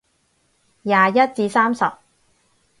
[0.81, 1.85] 廿一至三十